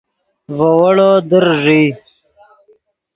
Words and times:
ڤے 0.57 0.69
ویڑو 0.79 1.11
در 1.29 1.43
ݱئے 1.61 1.81